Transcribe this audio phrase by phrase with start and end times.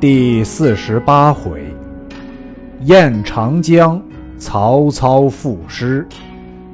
[0.00, 1.74] 第四十八回，
[2.82, 4.00] 雁长江，
[4.38, 6.06] 曹操赋诗，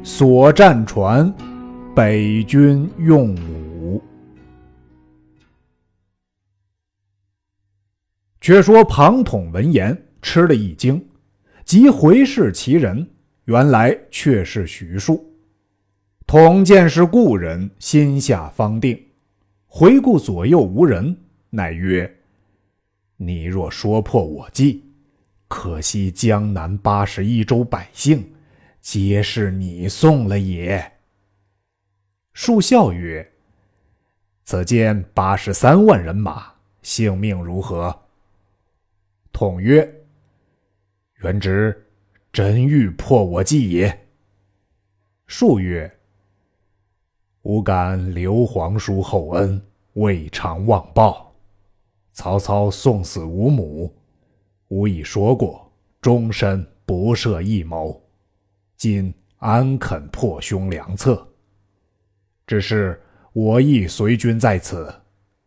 [0.02, 1.34] 所战船，
[1.96, 4.02] 北军用武。
[8.42, 11.02] 却说庞统闻言吃了一惊，
[11.64, 13.08] 即回视其人，
[13.46, 15.24] 原来却是徐庶。
[16.26, 19.02] 统见是故人，心下方定，
[19.66, 21.16] 回顾左右无人，
[21.48, 22.18] 乃曰。
[23.26, 24.84] 你若说破我计，
[25.48, 28.34] 可惜江南八十一州百姓，
[28.80, 30.92] 皆是你送了也。
[32.34, 33.32] 树笑曰
[34.44, 36.52] ：“此见八十三万人马，
[36.82, 38.02] 性命如何？”
[39.32, 40.04] 统曰
[41.22, 41.86] ：“元直
[42.32, 44.06] 真欲破我计也。”
[45.26, 45.90] 树曰
[47.42, 49.62] ：“吾感刘皇叔厚恩，
[49.94, 51.22] 未尝忘报。”
[52.14, 53.92] 曹操送死无母，
[54.68, 55.70] 吾已说过，
[56.00, 58.00] 终身不设一谋。
[58.76, 61.26] 今安肯破兄良策？
[62.46, 64.94] 只是我亦随军在此，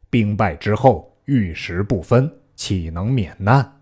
[0.09, 3.79] 兵败之后玉石不分，岂能免难？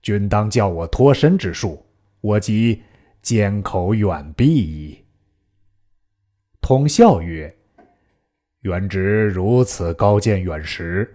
[0.00, 1.84] 君当叫我脱身之术，
[2.22, 2.80] 我即
[3.20, 5.04] 缄口远避矣。
[6.62, 7.54] 统笑曰
[8.62, 11.14] ：“元直如此高见远识。”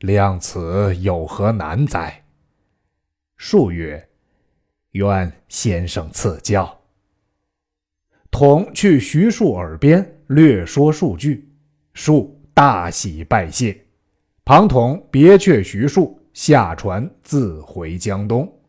[0.00, 2.22] 量此有何难哉？
[3.36, 4.08] 数曰
[4.92, 6.80] ：“愿先生赐教。”
[8.30, 11.48] 统去徐庶耳边略说数句，
[11.94, 13.76] 庶大喜拜谢。
[14.44, 18.60] 庞统别却徐庶，下船自回江东。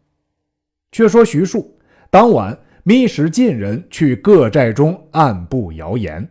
[0.91, 6.27] 却说徐庶当晚密使近人去各寨中暗布谣言。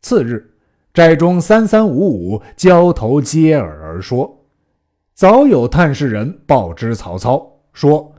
[0.00, 0.51] 次日。
[0.92, 4.44] 寨中三三五五交头接耳而说，
[5.14, 8.14] 早有探视人报知曹操，说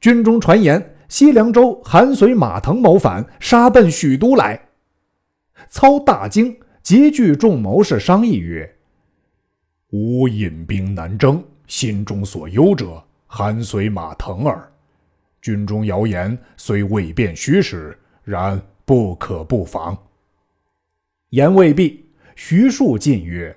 [0.00, 4.68] 军中传言西凉州韩遂、马腾谋反，杀奔许都来。
[5.70, 8.70] 操大惊，急聚众谋士商议曰
[9.92, 14.70] ：“吾引兵南征，心中所忧者韩遂、马腾耳。
[15.40, 19.96] 军中谣言虽未变虚实，然不可不防。”
[21.30, 22.09] 言未毕。
[22.34, 23.54] 徐庶进曰：“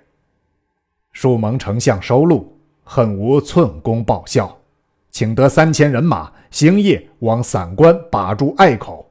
[1.14, 4.58] 蜀蒙丞相收录，恨无寸功报效，
[5.10, 9.10] 请得三千人马，星夜往散关把住隘口，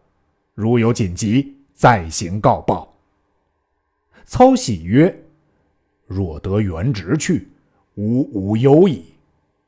[0.54, 2.92] 如有紧急，再行告报。”
[4.26, 5.14] 操喜曰
[6.06, 7.48] ：“若得原直去，
[7.96, 9.04] 吾无忧矣。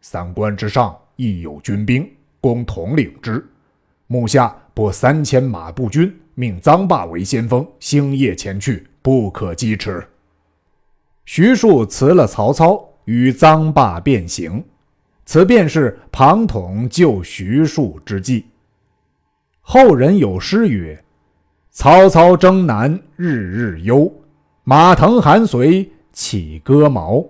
[0.01, 2.11] 散关之上亦有军兵，
[2.41, 3.45] 公统领之。
[4.07, 10.03] 目下拨三千马步军，命臧霸为先锋，星夜前去。”不可击迟。
[11.27, 14.65] 徐庶辞了曹操，与臧霸变行。
[15.27, 18.47] 此便是庞统救徐庶之计。
[19.61, 21.05] 后人有诗曰
[21.71, 24.11] ：“曹操征南日日忧，
[24.63, 27.23] 马腾韩遂起戈矛。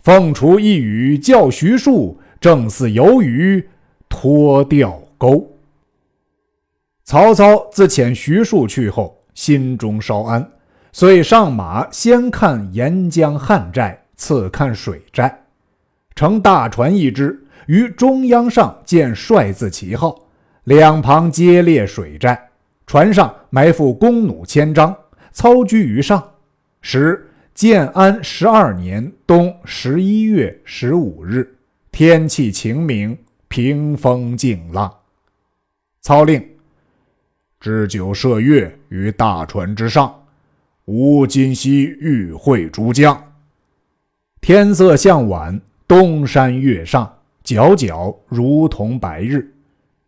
[0.00, 3.64] 凤雏一语教徐庶，正似游鱼
[4.08, 5.48] 脱钓钩。”
[7.04, 10.50] 曹操自遣徐庶去后，心中稍安。
[10.94, 15.44] 遂上马，先看沿江旱寨，次看水寨，
[16.14, 20.14] 乘大船一只，于中央上建帅字旗号，
[20.64, 22.50] 两旁皆列水寨，
[22.86, 24.94] 船上埋伏弓弩千张，
[25.32, 26.22] 操居于上。
[26.82, 31.56] 时建安十二年冬十一月十五日，
[31.90, 33.16] 天气晴明，
[33.48, 34.92] 平风静浪。
[36.02, 36.46] 操令
[37.58, 40.21] 置酒设乐于大船之上。
[40.94, 43.18] 吾今夕欲会诸将。
[44.42, 45.58] 天色向晚，
[45.88, 47.10] 东山月上，
[47.42, 49.54] 皎皎如同白日。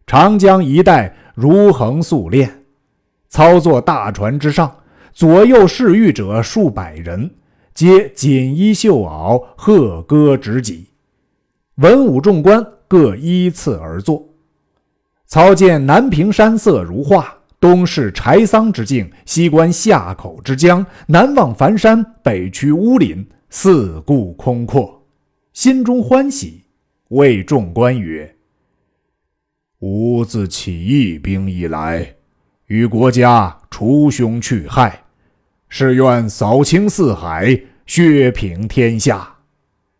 [0.07, 2.65] 长江一带如横素练。
[3.31, 4.77] 操作大船之上，
[5.15, 7.31] 左右侍御者数百人，
[7.73, 10.85] 皆锦衣绣袄，鹤歌执戟。
[11.77, 14.23] 文武众官各依次而坐。
[15.27, 17.35] 操见南屏山色如画。
[17.65, 25.03] 东视柴桑之境，西观夏口之江，南望繁山，北趋乌林，四顾空阔，
[25.55, 26.63] 心中欢喜，
[27.09, 28.37] 谓众官曰
[29.81, 32.17] ：“吾自起义兵以来，
[32.67, 35.03] 与国家除凶去害，
[35.71, 39.37] 是愿扫清四海，削平天下，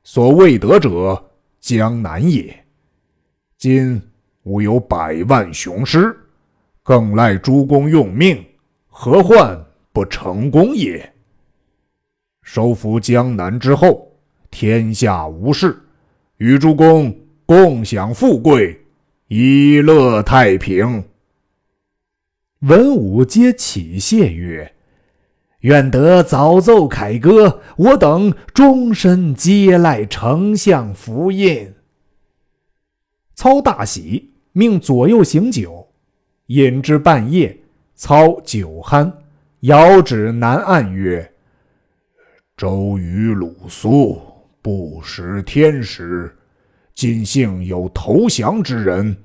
[0.03, 1.31] 所未得者，
[1.61, 2.55] 江南也。
[3.57, 4.03] 今
[4.43, 6.15] 吾有百万雄师。”
[6.85, 8.45] 更赖诸公用命，
[8.89, 11.15] 何患不成功也？
[12.43, 14.13] 收服江南之后，
[14.51, 15.83] 天下无事，
[16.37, 17.17] 与诸公
[17.47, 18.79] 共享富贵，
[19.29, 21.03] 以乐太平。”
[22.61, 24.75] 文武皆起谢曰
[25.61, 31.75] ：“愿得早奏凯歌，我等终身皆赖丞相福印。”
[33.35, 35.89] 操大喜，命左右行酒，
[36.49, 37.59] 饮至半夜，
[37.95, 39.11] 操酒酣，
[39.61, 41.33] 遥指南岸曰
[42.55, 44.21] ：“周瑜、鲁肃
[44.61, 46.37] 不识天时，
[46.93, 49.17] 今幸有投降之人，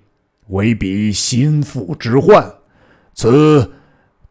[0.47, 2.49] 为彼心腹之患。”
[3.13, 3.69] 此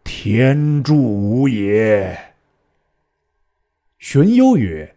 [0.03, 2.19] 天助吾也。
[3.99, 4.97] 荀攸曰：“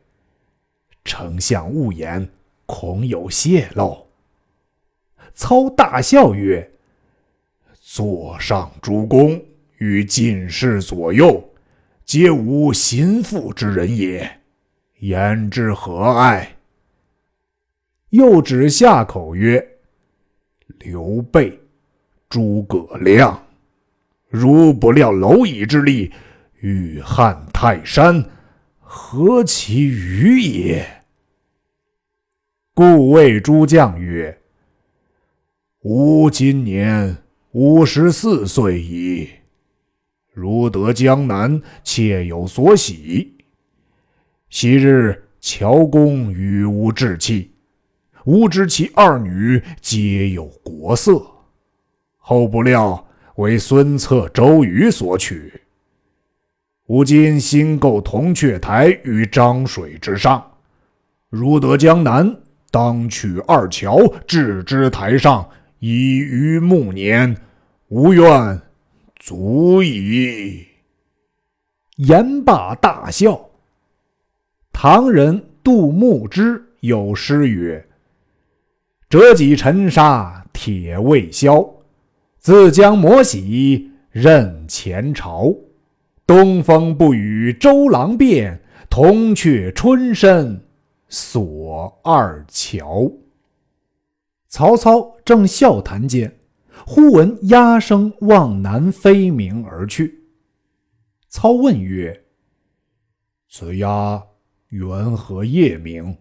[1.04, 2.30] 丞相勿言，
[2.66, 4.08] 恐有泄露。”
[5.36, 6.71] 操大笑曰
[7.94, 9.44] ：“座上诸公
[9.80, 11.44] 与进士左右，
[12.06, 14.40] 皆无心腹之人也，
[15.00, 16.56] 言之何爱？”
[18.12, 19.62] 又指下口曰
[20.80, 21.60] ：“刘备、
[22.30, 23.46] 诸葛亮。”
[24.30, 26.14] 如不料蝼蚁之力，
[26.62, 28.24] 欲撼泰山，
[28.80, 31.04] 何其愚也！
[32.74, 34.40] 故谓诸将曰
[35.84, 37.18] ：“吾今年
[37.54, 39.28] 五十四岁矣，
[40.34, 43.36] 如得江南，妾有所喜。
[44.50, 47.52] 昔日乔公与吾置气，
[48.24, 51.22] 吾知其二女皆有国色，
[52.18, 53.06] 后不料。”
[53.36, 55.62] 为孙策、周瑜所取。
[56.88, 60.52] 吾今新构铜雀台于漳水之上，
[61.30, 62.38] 如得江南，
[62.70, 65.50] 当取二乔，置之台上，
[65.82, 67.38] 已于暮年。
[67.90, 68.62] 吾愿
[69.20, 70.66] 足矣。
[71.98, 73.50] 言罢大笑。
[74.72, 77.86] 唐人杜牧之有诗曰
[79.10, 81.70] ：“折戟沉沙铁未销。”
[82.40, 85.54] 自将磨洗任前朝，
[86.26, 90.60] 东风不与周郎便，铜雀春深
[91.10, 93.12] 锁二乔。
[94.52, 96.38] 曹操正笑谈间，
[96.86, 100.26] 忽闻鸦声往南飞鸣而去。
[101.30, 102.26] 操问曰
[103.48, 104.22] ：“此鸦
[104.68, 106.18] 缘何夜鸣？”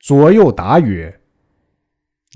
[0.00, 1.20] 左右答曰：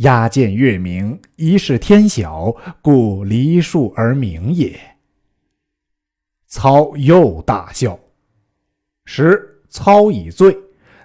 [0.00, 4.78] 鸦见月明，疑是天晓，故离树而鸣也。
[6.46, 7.98] 操又大笑。
[9.06, 10.54] 时操已醉，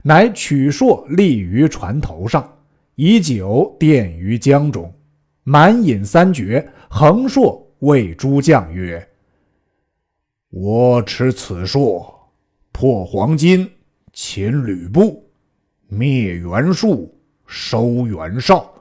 [0.03, 2.56] 乃取槊立于船头上，
[2.99, 4.91] 以酒奠于江中，
[5.43, 6.67] 满饮三绝。
[6.89, 9.07] 横硕谓诸将曰
[10.49, 12.11] ：“我持此槊，
[12.71, 13.69] 破黄巾，
[14.13, 15.29] 擒吕布，
[15.87, 17.15] 灭袁术，
[17.45, 18.73] 收袁绍。”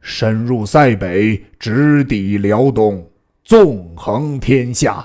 [0.00, 3.04] 深入塞北，直抵辽东，
[3.42, 5.04] 纵横天下，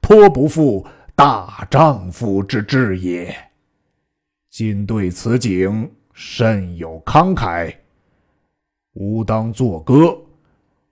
[0.00, 0.86] 颇不负
[1.16, 3.34] 大丈夫之志也。
[4.48, 7.74] 今对此景，甚有慷慨，
[9.00, 10.18] 吾当作歌，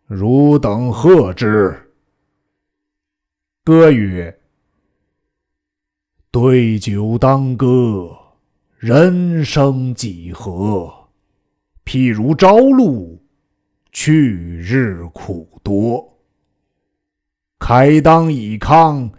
[0.06, 1.76] 汝等贺之。
[3.64, 4.38] 歌曰
[6.30, 8.16] ：“对酒当歌，
[8.78, 11.08] 人生几何？
[11.84, 13.20] 譬如朝露。”
[13.90, 16.18] 去日苦多，
[17.58, 19.10] 慨当以慷，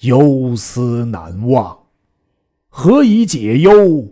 [0.00, 1.86] 忧思难忘。
[2.68, 4.06] 何以解忧？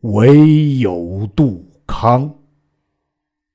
[0.00, 2.39] 唯有杜康。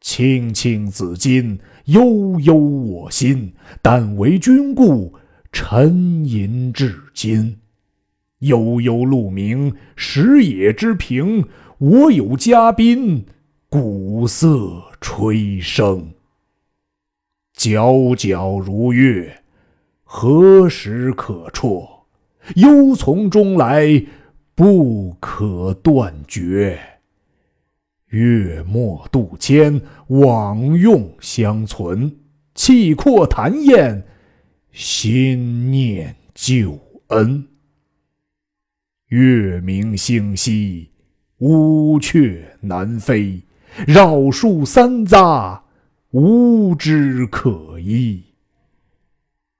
[0.05, 3.51] 青青子衿，悠悠我心。
[3.81, 5.15] 但为君故，
[5.51, 7.57] 沉吟至今。
[8.39, 11.43] 悠悠鹿鸣，食野之苹。
[11.79, 13.25] 我有嘉宾，
[13.67, 14.83] 鼓瑟。
[15.01, 16.03] 吹笙，
[17.55, 19.43] 皎皎如月，
[20.03, 22.07] 何时可辍？
[22.55, 24.03] 忧从中来，
[24.55, 26.79] 不可断绝。
[28.09, 32.15] 月末渡迁，枉用相存。
[32.53, 34.05] 气阔谈宴，
[34.71, 37.47] 心念旧恩。
[39.07, 40.91] 月明星稀，
[41.39, 43.41] 乌鹊南飞。
[43.85, 45.59] 绕树三匝，
[46.11, 48.23] 无枝可依。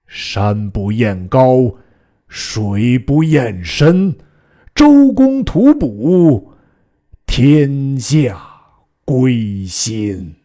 [0.08, 1.76] 山不厌高，
[2.30, 4.16] 水不厌深。
[4.74, 6.54] 周公吐哺，
[7.26, 8.42] 天下
[9.04, 10.36] 归心。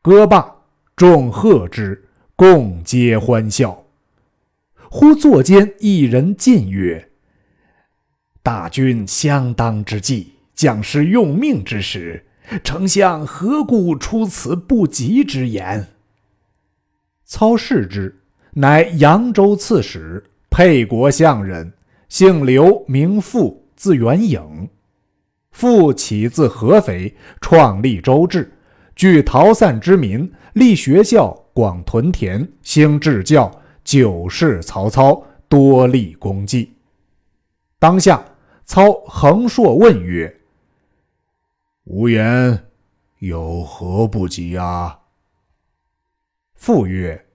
[0.00, 0.54] 歌罢，
[0.94, 3.84] 众贺之，共皆欢笑。
[4.90, 7.10] 忽座间一人进曰
[8.42, 12.26] ：“大军相当之际。”将士用命之时，
[12.64, 15.88] 丞相何故出此不吉之言？”
[17.24, 18.22] 操视之，
[18.54, 21.72] 乃扬州刺史，沛国相人，
[22.08, 24.68] 姓刘，名父，字元颖。
[25.58, 28.52] 父起自合肥，创立周至，
[28.94, 33.50] 聚逃散之民，立学校，广屯田，兴治教，
[33.82, 36.74] 久视曹操，多立功绩。
[37.80, 38.24] 当下，
[38.66, 40.32] 操横槊问曰
[41.86, 42.66] ：“吾言
[43.18, 45.00] 有何不及啊？”
[46.54, 47.26] 父曰：“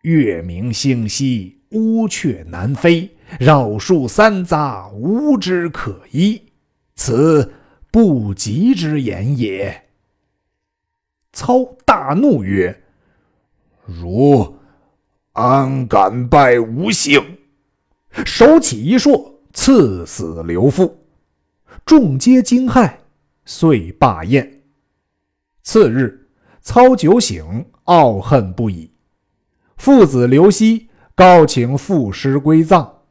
[0.00, 6.40] 月明星稀，乌鹊南飞，绕树三匝，无枝可依。”
[6.98, 7.52] 此
[7.92, 9.84] 不吉之言也。
[11.32, 12.82] 操大怒曰
[13.86, 14.56] ：“汝
[15.32, 17.38] 安敢拜吾姓？”
[18.26, 20.92] 手起一槊，刺死刘馥。
[21.86, 22.92] 众皆惊骇，
[23.44, 24.64] 遂罢宴。
[25.62, 26.26] 次日，
[26.60, 28.90] 操酒醒，懊恨不已。
[29.76, 33.02] 父子刘熙告请父师归葬。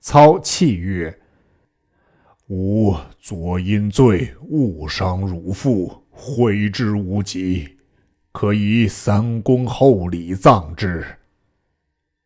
[0.00, 1.20] 操泣曰
[2.48, 7.68] ：“吾。”昨因罪误伤汝父，悔之无及，
[8.30, 11.04] 可以三公厚礼葬之。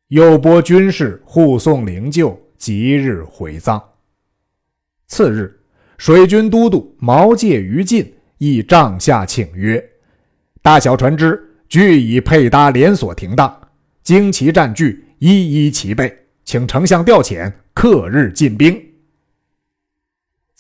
[0.08, 3.82] 又拨军士护送灵柩，即日回葬。
[5.06, 5.58] 次日，
[5.96, 9.82] 水军都督毛玠、于禁亦帐下请曰
[10.60, 13.68] ：“大小船只俱已配搭连锁停当，
[14.04, 18.78] 旌旗战具一一齐备，请丞相调遣，克日进兵。”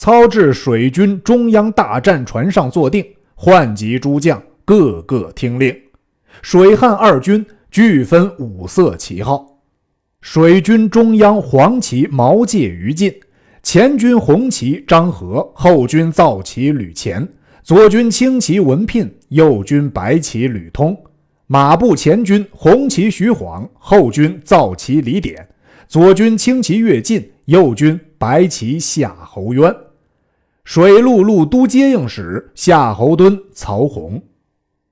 [0.00, 3.04] 操至水军中央大战船上坐定，
[3.34, 5.78] 唤集诸将，个个听令。
[6.40, 9.58] 水汉二军俱分五色旗号：
[10.22, 13.14] 水军中央黄旗毛玠、于禁，
[13.62, 17.28] 前军红旗张合，后军皂旗吕虔，
[17.62, 20.96] 左军青旗文聘，右军白旗吕通。
[21.46, 25.46] 马步前军红旗徐晃，后军皂旗李典，
[25.86, 29.70] 左军青旗乐进，右军白旗夏侯渊。
[30.64, 34.22] 水陆路都接应使夏侯惇、曹洪，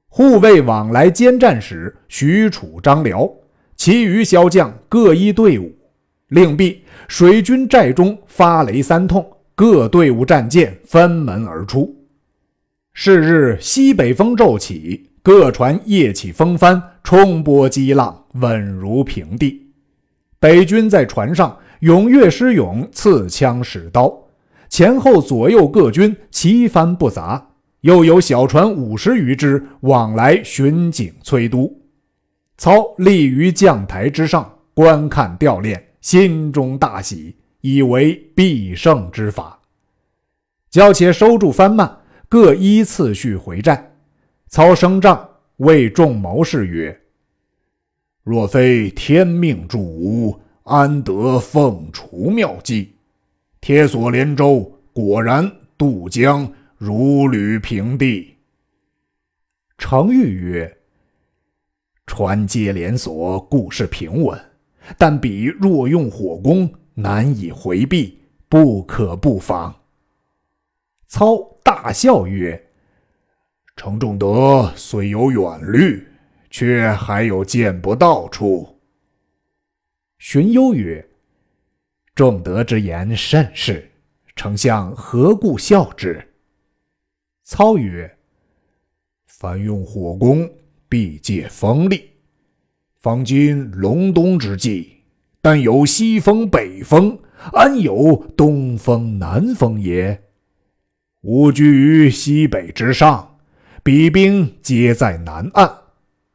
[0.09, 3.31] 护卫往来兼战使许褚、张辽，
[3.77, 5.73] 其余骁将各一队伍。
[6.29, 11.97] 令毕，水军寨中发雷三通，各队伍战舰分门而出。
[12.93, 19.71] 是日，西北风骤起，各船夜起风帆，冲波激浪，稳如平地。
[20.41, 24.13] 北军在船上踊跃施勇，刺枪使刀。
[24.69, 31.81] 前后左右各军旗帆不杂，又有小船五十余只往来巡警催督。
[32.57, 39.59] 操立于将台之上观看吊练，心中大喜，以为必胜之法。
[40.69, 41.91] 叫且收住帆幔，
[42.29, 43.93] 各依次序回寨。
[44.49, 47.01] 操升帐，谓众谋士曰
[48.25, 52.97] ：“若非天命助吾，安得凤雏妙计？”
[53.61, 58.37] 铁索连舟，果然渡江如履平地。
[59.77, 60.79] 程昱曰
[62.07, 64.37] ：“船接连锁，故事平稳；
[64.97, 69.75] 但彼若用火攻，难以回避，不可不防。”
[71.07, 72.61] 操大笑曰
[73.77, 76.07] ：“程仲德虽有远虑，
[76.51, 78.81] 却还有见不到处。”
[80.19, 81.05] 荀攸曰。
[82.19, 83.89] 仲德之言甚是，
[84.35, 86.21] 丞相何故笑之？
[87.45, 88.13] 操曰
[89.39, 90.51] ：“凡用火攻，
[90.89, 92.11] 必借风力。
[92.97, 94.95] 方今隆冬之际，
[95.41, 97.17] 但有西风、北风，
[97.53, 100.21] 安有东风、南风也？
[101.21, 103.39] 吾居于西北之上，
[103.85, 105.73] 彼兵皆在南岸。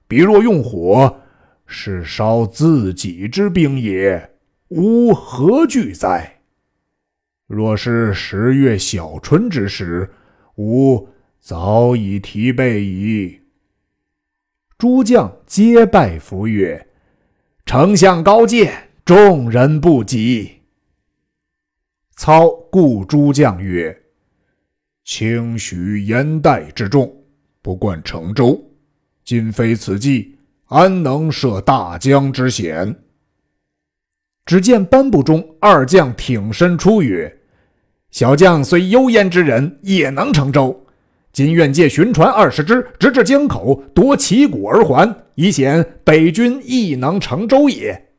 [0.07, 1.19] 彼若用火，
[1.65, 4.29] 是烧自己之兵也。”
[4.75, 6.39] 吾何惧哉？
[7.45, 10.09] 若是十月小春之时，
[10.55, 13.39] 吾早已提备矣。
[14.79, 16.87] 诸将皆拜服曰
[17.67, 20.61] ：“丞相高见，众人不及。”
[22.17, 23.95] 操故诸将曰
[25.05, 27.15] ：“轻许燕代之众，
[27.61, 28.59] 不惯乘舟，
[29.23, 32.95] 今非此计，安能涉大江之险？”
[34.45, 37.39] 只见班部中二将挺身出曰
[38.11, 40.85] ：“小将虽幽燕之人，也能乘舟。
[41.31, 48.09] 今愿借寻船二十只，直至江口，夺旗鼓而还，以显北军亦能乘舟也。”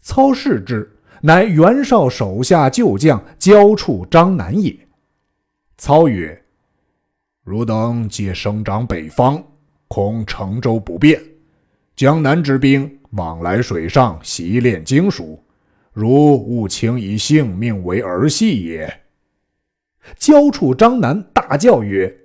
[0.00, 0.88] 操视之，
[1.20, 4.74] 乃袁绍手下旧将焦处张南也。
[5.76, 6.44] 操曰
[7.42, 9.42] ：“汝等皆生长北方，
[9.88, 11.20] 恐乘舟不便，
[11.96, 15.42] 江南之兵往来水上，习练经书，
[15.92, 19.02] 汝勿轻以性命为儿戏也。”
[20.16, 22.16] 交处张南大叫曰：“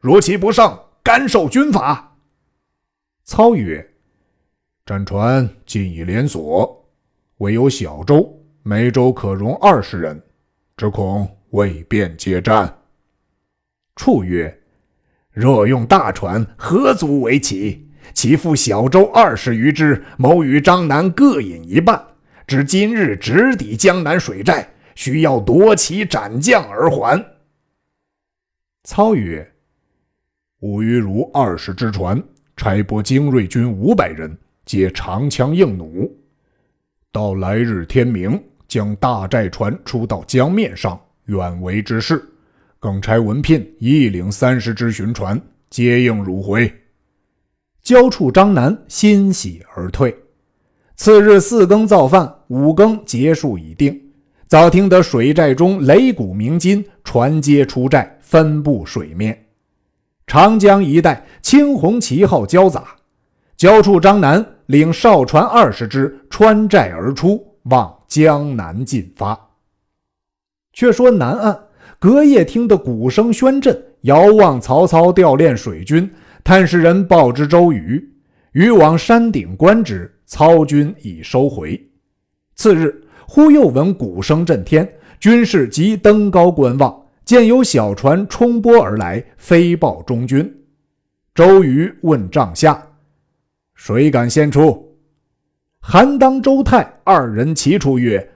[0.00, 2.18] 如其不胜，甘受军法。”
[3.24, 3.94] 操曰
[4.84, 6.90] ：“战船尽已连锁，
[7.38, 10.22] 唯有小舟，每舟可容二十人，
[10.76, 12.80] 只恐未便接战。”
[13.96, 14.60] 处曰
[15.32, 17.88] ：“若用大船，何足为奇？
[18.12, 22.02] 其父小舟二十余只，谋与张南各引一半，
[22.46, 27.24] 至今日直抵江南水寨，需要夺旗斩将而还。”
[28.84, 29.48] 操曰
[30.60, 32.22] ：“吾与汝二十只船。”
[32.54, 36.08] 差拨精锐军五百人，皆长枪硬弩，
[37.10, 42.22] 到来日天明，将大寨船出到江面上，远为之势。
[42.78, 45.40] 更差文聘亦领三十只巡船，
[45.70, 46.72] 接应汝回。
[47.82, 50.16] 交处张南欣喜而退。
[50.94, 54.00] 次日四更造饭，五更结束已定。
[54.46, 59.46] 早听得水寨中擂鼓鸣金，船皆出寨，分布水面。
[60.26, 62.84] 长江一带青红旗号交杂，
[63.56, 69.38] 交处张南领哨船二十只穿寨而出，往江南进发。
[70.72, 71.64] 却说南岸
[71.98, 76.10] 隔夜听得鼓声喧震，遥望曹操调练水军，
[76.44, 78.12] 探视人报知周瑜，
[78.52, 81.80] 瑜往山顶观之，操军已收回。
[82.56, 87.00] 次日忽又闻鼓声震天，军士即登高观望。
[87.24, 90.64] 见有小船冲波而来，飞报中军。
[91.32, 92.84] 周瑜问帐下
[93.76, 94.98] ：“谁敢先出？”
[95.80, 98.32] 韩当、周泰二人齐出曰：“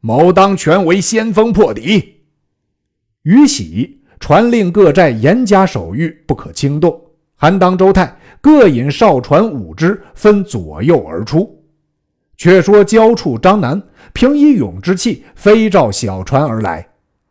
[0.00, 2.22] 某当全为先锋破敌。”
[3.24, 6.98] 于喜传令各寨严加守御，不可轻动。
[7.44, 11.62] 韩当、周泰各引哨船五只，分左右而出。
[12.38, 13.82] 却说交处张南
[14.14, 16.88] 凭以勇之气，飞照小船而来。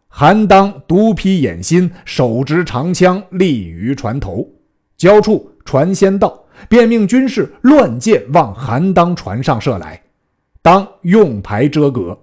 [0.08, 4.47] 韩当独披眼心，手执长枪立于船头。
[4.97, 9.99] 交处船先到，便命军士乱箭往韩当船上射来。
[10.62, 12.15] 当用牌遮隔。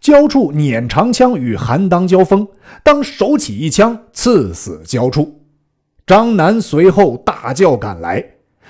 [0.00, 2.48] 交处捻长枪与韩当交锋，
[2.82, 5.43] 当手起一枪刺死交处。
[6.06, 8.22] 张南随后大叫赶来。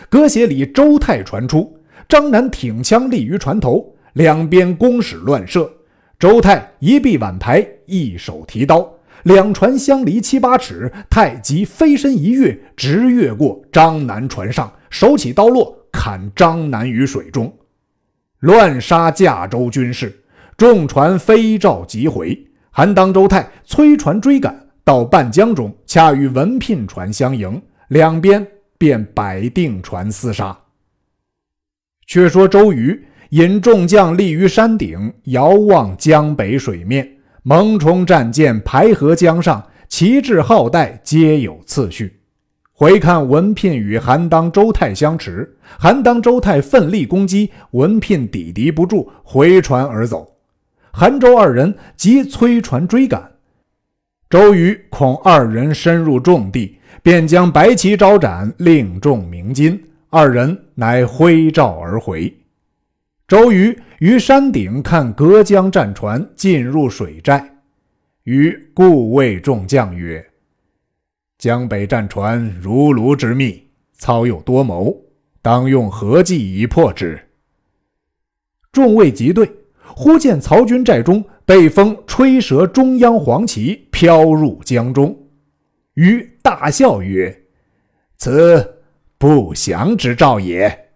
[0.09, 1.77] 隔斜里周泰传出，
[2.09, 5.71] 张南挺枪立于船头，两边弓矢乱射。
[6.19, 8.89] 周泰一臂挽牌，一手提刀，
[9.25, 17.53] 两船相离七八尺，太极飞身一跃，直越过张南船上，手起刀落，砍张南于水中，
[18.39, 20.23] 乱杀驾舟军士，
[20.57, 22.47] 众船飞棹急回。
[22.71, 30.57] 韩当、周泰催船追赶，到半江中，恰与文聘船相迎，两边便摆定船厮杀。
[32.07, 33.05] 却说周瑜。
[33.31, 42.21] 引众将立于山顶，遥望江北水面，蒙冲战舰排河江上，旗帜号带皆有次序。
[42.73, 50.37] 回看文聘与韩当、周泰相持，韩当、周泰奋力攻击，文聘抵敌不住，回船而走。
[50.93, 53.34] 韩周二人即催船追赶。
[54.31, 59.81] 周瑜恐二人深入重地，便将白旗招展，令众鸣金。
[60.11, 62.33] 二人乃挥照而回。
[63.27, 67.57] 周瑜于山顶看隔江战船进入水寨，
[68.23, 70.25] 于故谓众将曰
[71.39, 73.61] ：“江北战船如卢之密，
[73.93, 74.97] 操有多谋，
[75.43, 77.21] 当用何计以破之？”
[78.71, 79.51] 众位即对，
[79.85, 85.17] 忽见曹军寨中被风吹折中央黄旗，飘入江中。
[85.95, 87.43] 瑜大笑曰
[88.17, 88.77] ：“此
[89.19, 90.87] 不祥之兆也。”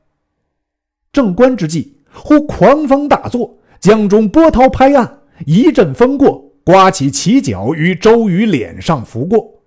[1.12, 1.96] 正观之际。
[2.20, 9.62] 忽狂风大作，江中波涛拍岸，一阵风过，刮起旗角于周瑜脸上拂过。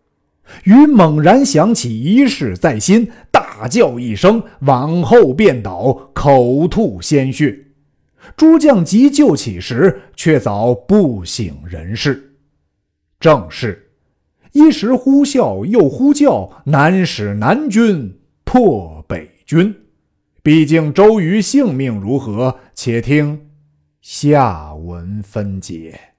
[0.66, 7.58] 瑜猛然想起一事在心，大叫一声，往后便倒，口吐鲜血。
[8.36, 12.36] 诸将急救起时，却早不省人事。
[13.20, 13.92] 正是
[14.52, 19.76] 一时呼啸又呼叫，难使南军破北军。
[20.44, 22.60] 毕竟周瑜性命如何？
[22.74, 23.50] 且听
[24.02, 26.11] 下文分解。